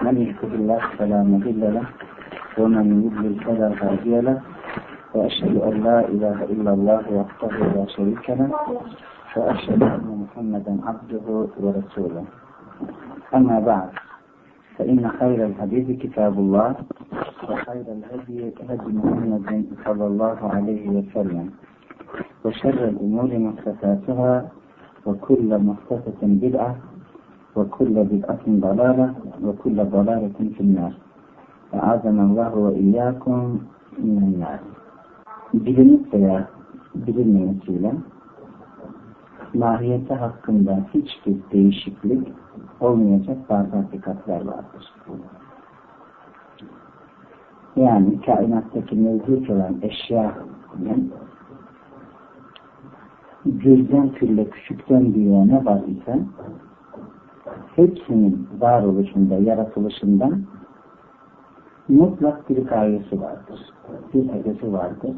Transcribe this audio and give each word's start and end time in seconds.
من 0.00 0.16
يهده 0.16 0.48
الله 0.54 0.80
فلا 0.98 1.22
مضل 1.22 1.60
له 1.74 1.86
ومن 2.58 2.86
يضلل 3.04 3.34
فلا 3.44 3.68
هادي 3.82 4.20
له. 4.20 4.40
وأشهد 5.14 5.56
أن 5.56 5.74
لا 5.84 6.08
إله 6.08 6.44
إلا 6.44 6.70
الله 6.72 7.02
وحده 7.12 7.52
لا 7.76 7.84
شريك 7.86 8.30
له 8.30 8.50
وأشهد 9.36 9.82
أن 9.82 10.08
محمدا 10.24 10.72
عبده 10.88 11.26
ورسوله. 11.60 12.24
أما 13.34 13.60
بعد 13.60 13.90
فإن 14.78 15.08
خير 15.20 15.46
الحديث 15.46 16.00
كتاب 16.00 16.38
الله 16.38 16.74
وخير 17.48 17.84
الهدي 17.96 18.52
هدي 18.68 18.88
محمد 18.96 19.64
صلى 19.84 20.06
الله 20.06 20.38
عليه 20.54 20.88
وسلم 20.88 21.50
وشر 22.44 22.78
الأمور 22.88 23.30
محدثاتها 23.38 24.48
وكل 25.06 25.50
محدثة 25.58 26.20
بدعة 26.22 26.76
وكل 27.55 27.93
بدعة 28.03 28.43
ضلالة 28.47 29.13
وكل 29.43 29.77
ضلالة 29.85 30.37
في 30.55 30.61
النار 30.61 30.93
أعاذنا 31.73 32.23
الله 32.23 32.55
وإياكم 32.55 33.59
من 33.99 34.23
النار 34.29 34.59
bilinip 35.53 36.13
veya 36.13 36.47
bilinmemesiyle 36.95 37.93
mahiyeti 39.53 40.13
hakkında 40.13 40.79
hiçbir 40.93 41.37
değişiklik 41.51 42.27
olmayacak 42.79 43.37
bazı 43.49 43.75
hakikatler 43.75 44.45
vardır. 44.45 44.93
Yani 47.75 48.21
kainattaki 48.21 48.95
mevcut 48.95 49.49
olan 49.49 49.75
eşyanın 49.81 51.11
gözden 53.45 54.09
külle 54.09 54.49
küçükten 54.49 55.13
büyüğe 55.13 55.47
ne 55.47 55.65
var 55.65 55.81
ise 55.87 56.19
hepsinin 57.76 58.48
varoluşunda, 58.60 59.34
yaratılışından 59.34 60.42
mutlak 61.88 62.50
bir 62.50 62.64
gayesi 62.64 63.20
vardır. 63.20 63.60
Bir 64.14 64.28
hedefi 64.28 64.72
vardır. 64.72 65.10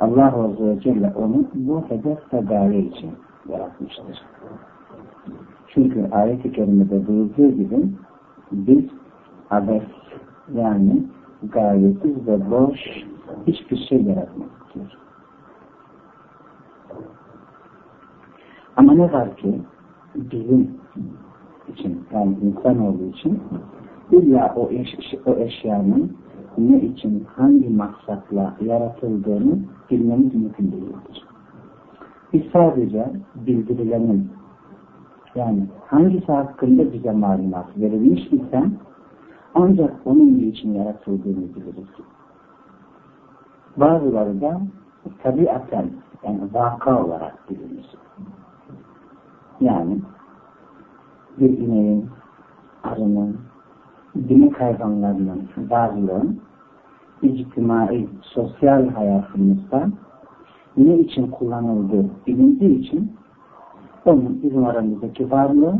Allah 0.00 0.44
Azze 0.44 0.66
ve 0.66 0.80
Celle 0.80 1.12
onu 1.16 1.44
bu 1.54 1.84
hedef 1.88 2.34
ve 2.34 2.40
gaye 2.40 2.80
için 2.80 3.10
yaratmıştır. 3.48 4.22
Çünkü 5.66 6.08
ayet-i 6.12 6.52
kerimede 6.52 7.06
buyurduğu 7.06 7.50
gibi 7.50 7.88
biz 8.52 8.84
abes 9.50 9.82
yani 10.54 11.02
gayetsiz 11.42 12.26
ve 12.26 12.50
boş 12.50 12.78
hiçbir 13.46 13.76
şey 13.88 14.02
yaratmak. 14.02 14.48
Ama 18.76 18.92
ne 18.92 19.12
var 19.12 19.36
ki 19.36 19.60
bizim 20.14 20.70
için 21.68 22.04
yani 22.14 22.36
insan 22.42 22.78
olduğu 22.78 23.04
için 23.04 23.40
illa 24.10 24.54
o, 24.56 24.70
eş, 24.70 24.88
o 25.26 25.34
eşyanın 25.34 26.16
ne 26.58 26.80
için 26.80 27.26
hangi 27.36 27.68
maksatla 27.68 28.54
yaratıldığını 28.60 29.58
bilmemiz 29.90 30.34
mümkün 30.34 30.72
değildir. 30.72 31.26
Biz 32.32 32.42
sadece 32.52 33.12
bildirilenin 33.34 34.30
yani 35.34 35.66
hangisi 35.86 36.32
hakkında 36.32 36.92
bize 36.92 37.12
malumat 37.12 37.78
verilmiş 37.78 38.26
ise 38.26 38.64
ancak 39.54 39.94
onun 40.04 40.38
için 40.38 40.74
yaratıldığını 40.74 41.54
biliriz. 41.54 41.88
Bazıları 43.76 44.40
da 44.40 44.60
tabiaten 45.22 45.90
yani 46.24 46.40
vaka 46.54 47.04
olarak 47.04 47.50
bilinir. 47.50 47.86
Yani 49.60 49.98
bir 51.38 51.58
ineğin, 51.58 52.06
arının, 52.82 53.36
binek 54.14 54.60
hayvanlarının 54.60 55.48
varlığın 55.70 56.40
ictimai, 57.22 58.08
sosyal 58.22 58.88
hayatımızda 58.88 59.88
ne 60.76 60.98
için 60.98 61.26
kullanıldığı 61.26 62.06
bilindiği 62.26 62.78
için 62.78 63.12
onun 64.04 64.42
bizim 64.42 64.64
aramızdaki 64.64 65.30
varlığı 65.30 65.78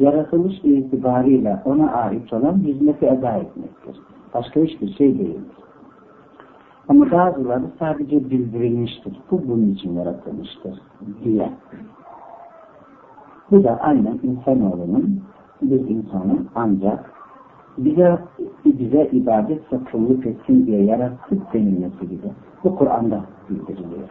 yaratılış 0.00 0.54
itibariyle 0.64 1.62
ona 1.64 1.92
ait 1.92 2.32
olan 2.32 2.58
hizmeti 2.58 3.06
eda 3.06 3.32
etmektir. 3.32 3.96
Başka 4.34 4.60
hiçbir 4.60 4.92
şey 4.94 5.18
değildir. 5.18 5.56
Ama 6.88 7.10
bazıları 7.10 7.64
sadece 7.78 8.30
bildirilmiştir. 8.30 9.12
Bu 9.30 9.42
bunun 9.48 9.70
için 9.70 9.94
yaratılmıştır 9.94 10.80
diye. 11.24 11.52
Bu 13.50 13.64
da 13.64 13.80
aynen 13.80 14.20
insanoğlunun 14.22 15.22
bir 15.62 15.80
insanın 15.88 16.48
ancak 16.54 17.12
bize, 17.78 18.18
bize 18.64 19.08
ibadet 19.12 19.62
kulluk 19.92 20.26
etsin 20.26 20.66
diye 20.66 20.84
yarattık 20.84 21.54
denilmesi 21.54 22.08
gibi. 22.08 22.30
Bu 22.64 22.76
Kur'an'da 22.76 23.24
bildiriliyor. 23.50 24.08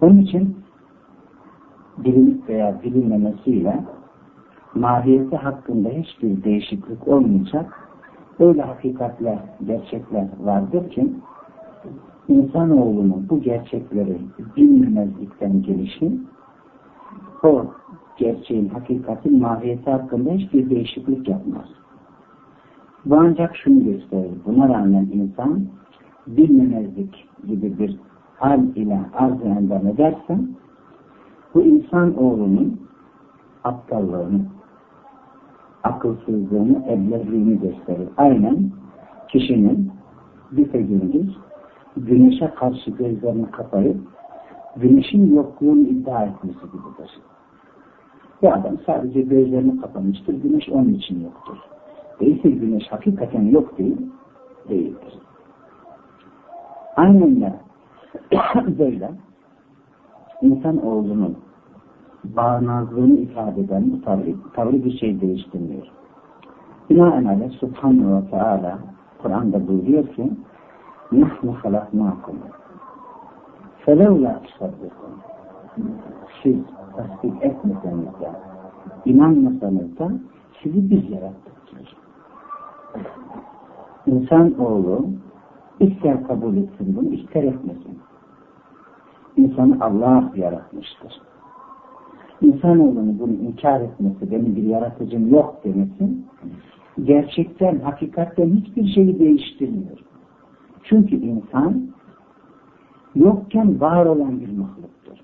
Onun 0.00 0.18
için 0.18 0.56
bilinip 1.98 2.48
veya 2.48 2.82
bilinmemesiyle 2.82 3.84
mahiyeti 4.74 5.36
hakkında 5.36 5.88
hiçbir 5.88 6.44
değişiklik 6.44 7.08
olmayacak 7.08 7.88
öyle 8.38 8.62
hakikatler, 8.62 9.38
gerçekler 9.66 10.26
vardır 10.40 10.90
ki 10.90 11.12
insanoğlunun 12.28 13.26
bu 13.30 13.40
gerçekleri 13.40 14.18
bilmemezlikten 14.56 15.62
gelişi 15.62 16.12
o 17.42 17.66
gerçeğin, 18.16 18.68
hakikatin 18.68 19.40
mahiyeti 19.40 19.90
hakkında 19.90 20.30
hiçbir 20.30 20.70
değişiklik 20.70 21.28
yapmaz. 21.28 21.66
Bu 23.04 23.16
ancak 23.16 23.56
şunu 23.56 23.84
gösterir. 23.84 24.32
Buna 24.46 24.68
rağmen 24.68 25.08
insan 25.12 25.66
bilmemezlik 26.26 27.28
gibi 27.46 27.78
bir 27.78 27.96
hal 28.36 28.62
ile 28.76 29.00
arz 29.14 29.42
endam 29.44 29.86
ederse 29.86 30.38
bu 31.54 31.62
insan 31.62 32.18
oğlunun 32.18 32.80
aptallığını, 33.64 34.40
akılsızlığını, 35.84 36.84
eblezliğini 36.88 37.60
gösterir. 37.60 38.08
Aynen 38.16 38.70
kişinin 39.28 39.92
bir 40.52 40.72
gündüz 40.72 41.36
güneşe 41.96 42.50
karşı 42.50 42.90
gözlerini 42.90 43.50
kapayıp 43.50 43.96
güneşin 44.76 45.36
yokluğunu 45.36 45.80
iddia 45.80 46.24
etmesi 46.24 46.60
gibidir. 46.60 47.08
Şey. 47.08 47.22
Bu 48.42 48.52
adam 48.52 48.76
sadece 48.86 49.22
gözlerini 49.22 49.80
kapamıştır, 49.80 50.34
güneş 50.34 50.68
onun 50.68 50.94
için 50.94 51.24
yoktur. 51.24 51.56
Değilse 52.20 52.50
güneş 52.50 52.84
hakikaten 52.90 53.42
yok 53.42 53.78
değil, 53.78 54.10
değildir. 54.68 55.18
Aynen 56.96 57.40
de 57.40 57.54
böyle 58.78 59.10
insan 60.42 60.86
oğlunun 60.86 61.36
bağnazlığını 62.24 63.14
ifade 63.14 63.60
eden 63.60 63.92
bu 63.92 64.02
tavrı, 64.52 64.84
bir 64.84 64.98
şey 64.98 65.20
değiştirmiyor. 65.20 65.86
Binaenaleyh 66.90 67.50
Subhanahu 67.50 68.16
ve 68.16 68.30
Teala 68.30 68.78
Kur'an'da 69.22 69.68
buyuruyor 69.68 70.06
ki 70.06 70.32
Nahnu 71.12 71.52
halaknakum 71.52 72.36
Felevla 73.86 74.42
sabrıkım. 74.58 75.22
Şey. 76.42 76.52
Siz 76.52 76.62
tasdik 76.96 77.44
etmeseniz 77.44 78.06
de, 78.20 78.30
inanmasanız 79.04 79.98
da 79.98 80.12
sizi 80.62 80.90
biz 80.90 81.10
yarattık. 81.10 81.56
İnsan 84.06 84.60
oğlu 84.60 85.06
ister 85.80 86.26
kabul 86.26 86.56
etsin 86.56 86.96
bunu, 86.96 87.14
ister 87.14 87.42
etmesin. 87.42 87.98
İnsanı 89.36 89.76
Allah 89.80 90.32
yaratmıştır. 90.36 91.20
İnsanoğlunu 92.40 93.18
bunu 93.18 93.32
inkar 93.32 93.80
etmesi, 93.80 94.30
benim 94.30 94.56
bir 94.56 94.62
yaratıcım 94.62 95.28
yok 95.32 95.64
demesi, 95.64 96.16
gerçekten, 97.04 97.80
hakikatten 97.80 98.50
hiçbir 98.50 98.86
şeyi 98.86 99.18
değiştirmiyor. 99.18 99.98
Çünkü 100.82 101.16
insan 101.16 101.95
yokken 103.16 103.80
var 103.80 104.06
olan 104.06 104.40
bir 104.40 104.58
mahluktur. 104.58 105.18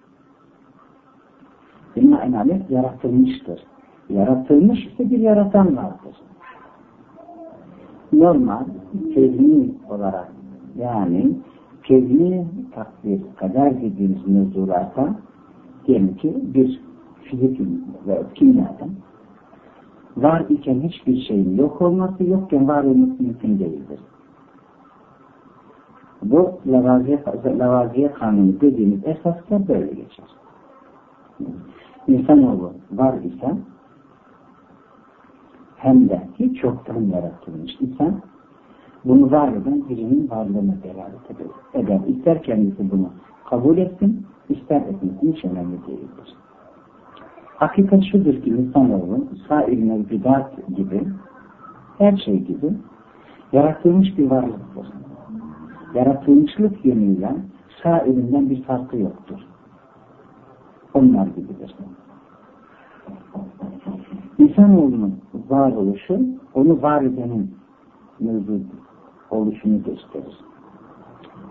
Binaenaleyh 1.97 2.71
yaratılmıştır. 2.71 3.61
Yaratılmış 4.09 4.87
ise 4.87 5.11
bir 5.11 5.19
yaratan 5.19 5.77
vardır. 5.77 6.17
Normal, 8.13 8.65
kevni 9.15 9.75
olarak 9.91 10.33
yani 10.79 11.37
kevni 11.85 12.47
takdir, 12.75 13.23
kader 13.37 13.83
dediğimiz 13.83 14.29
mevzularda 14.29 15.15
diyelim 15.87 16.17
ki 16.17 16.35
bir 16.55 16.81
fizik 17.23 17.61
ve 18.07 18.23
kimyadan 18.35 18.91
var 20.17 20.45
iken 20.49 20.81
hiçbir 20.81 21.21
şeyin 21.21 21.57
yok 21.57 21.83
olması 21.83 22.25
yokken 22.25 22.69
var 22.69 22.85
olması 22.85 23.23
mümkün 23.23 23.59
değildir. 23.59 24.01
Bu 26.23 26.61
lavaziye, 26.67 27.23
lavaziye 27.59 28.13
kanunu 28.13 28.61
dediğimiz 28.61 29.07
esaslar 29.07 29.69
böyle 29.69 29.87
geçer. 29.87 30.27
İnsanoğlu 32.07 32.73
var 32.93 33.15
ise 33.15 33.55
hem 35.77 36.09
de 36.09 36.23
hiç 36.39 36.63
yoktan 36.63 37.01
yaratılmış 37.01 37.73
insan 37.81 38.21
bunu 39.05 39.31
var 39.31 39.49
eden 39.49 39.89
birinin 39.89 40.31
varlığına 40.31 40.75
delalet 40.83 41.31
eder. 41.75 42.01
İster 42.07 42.43
kendisi 42.43 42.91
bunu 42.91 43.11
kabul 43.51 43.79
etsin, 43.79 44.27
ister 44.49 44.81
etmesin 44.81 45.33
hiç 45.33 45.45
önemli 45.45 45.87
değildir. 45.87 46.37
Hakikat 47.57 48.05
şudur 48.05 48.43
ki 48.43 48.51
insanoğlu 48.51 49.25
sair 49.49 49.79
mevcudat 49.79 50.77
gibi 50.77 51.09
her 51.99 52.17
şey 52.17 52.39
gibi 52.39 52.73
yaratılmış 53.53 54.19
bir 54.19 54.31
varlıktır. 54.31 55.02
Yaratılmışlık 55.95 56.85
yönüyle 56.85 57.37
sairinden 57.83 58.51
bir 58.51 58.63
farkı 58.63 58.97
yoktur. 58.97 59.39
Onlar 60.95 61.27
gibidir. 61.27 61.75
İnsanoğlunun 64.39 65.21
varoluşu 65.49 66.21
onu 66.55 66.83
var 66.83 67.03
edenin 67.03 67.55
mevcut 68.21 68.67
oluşunu 69.31 69.83
gösterir. 69.83 70.37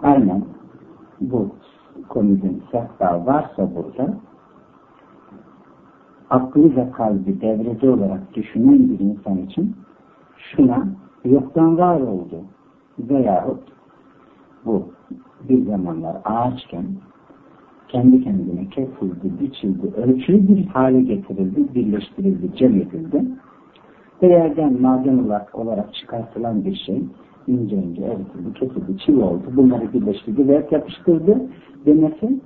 Aynen 0.04 0.44
bu 1.22 1.50
konunun 2.10 2.62
hatta 2.72 3.26
varsa 3.26 3.70
burada 3.76 4.18
aklı 6.30 6.76
ve 6.76 6.92
kalbi 6.92 7.42
devrede 7.42 7.90
olarak 7.90 8.34
düşünen 8.34 8.90
bir 8.90 9.00
insan 9.00 9.38
için 9.38 9.76
şuna 10.38 10.88
yoktan 11.26 11.78
var 11.78 12.02
oldu 12.02 12.42
veyahut 13.00 13.64
bu 14.66 14.92
bir 15.50 15.66
zamanlar 15.66 16.18
ağaçken 16.26 16.86
kendi 17.88 18.24
kendine 18.24 18.70
kesildi, 18.70 19.32
biçildi, 19.42 19.88
ölçülü 19.96 20.48
bir 20.48 20.66
hale 20.66 21.02
getirildi, 21.02 21.76
birleştirildi, 21.76 22.56
cem 22.56 22.76
edildi. 22.76 23.26
Ve 24.22 24.70
maden 24.80 25.18
olarak, 25.18 25.56
olarak 25.56 25.94
çıkartılan 25.94 26.66
bir 26.66 26.76
şey 26.76 27.04
ince 27.48 27.76
ince 27.76 28.04
eritildi, 28.04 28.54
kesildi, 28.54 28.98
çivi 28.98 29.24
oldu. 29.24 29.44
Bunları 29.56 29.94
birleştirdi 29.94 30.48
ve 30.48 30.68
yapıştırdı 30.72 31.42
demesi 31.86 32.40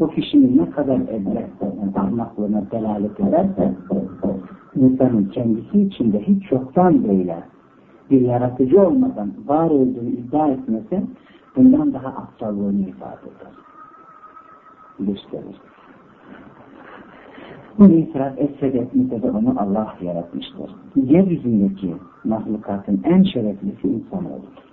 o 0.00 0.08
kişinin 0.08 0.58
ne 0.58 0.70
kadar 0.70 0.96
edreklerine, 0.96 1.92
ahmaklığına 1.96 2.62
delalet 2.70 3.20
ederse 3.20 3.74
insanın 4.76 5.24
kendisi 5.24 5.80
içinde 5.80 6.20
hiç 6.22 6.52
yoktan 6.52 7.08
böyle 7.08 7.36
bir 8.10 8.20
yaratıcı 8.20 8.82
olmadan 8.82 9.32
var 9.46 9.70
olduğunu 9.70 10.08
iddia 10.08 10.48
etmesi 10.48 11.02
bundan 11.56 11.94
daha 11.94 12.08
aptallığını 12.08 12.88
ifade 12.88 13.26
eder. 13.26 13.52
Gösterir. 14.98 15.56
Bu 17.78 17.86
itiraf 17.86 18.38
etse 18.38 18.72
de 18.72 18.78
etmese 18.78 19.22
de 19.22 19.30
onu 19.30 19.54
Allah 19.58 19.94
yaratmıştır. 20.00 20.70
Yeryüzündeki 20.96 21.96
mahlukatın 22.24 23.00
en 23.04 23.22
şereflisi 23.22 23.88
insanoğludur. 23.88 24.70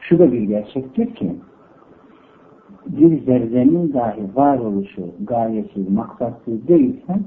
Şu 0.00 0.18
da 0.18 0.32
bir 0.32 0.42
gerçektir 0.42 1.14
ki 1.14 1.36
bir 2.86 3.22
zerrenin 3.24 3.92
dahi 3.92 4.36
varoluşu 4.36 5.06
gayesi 5.20 5.80
maksatsız 5.90 6.68
değilse 6.68 7.20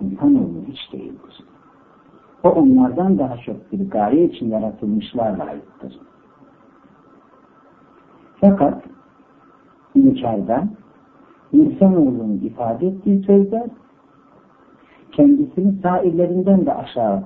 insanoğlu 0.00 0.64
hiç 0.66 0.92
değildir. 0.92 1.44
O 2.42 2.48
onlardan 2.48 3.18
daha 3.18 3.36
çok 3.36 3.72
bir 3.72 3.90
gaye 3.90 4.24
için 4.24 4.50
yaratılmışlarla 4.50 5.44
aittir. 5.44 6.00
Fakat 8.40 8.82
inkarda 9.94 10.68
insanoğlunun 11.52 12.40
ifade 12.44 12.86
ettiği 12.86 13.22
sözler 13.22 13.66
kendisini 15.12 15.82
sairlerinden 15.82 16.66
de 16.66 16.74
aşağı 16.74 17.22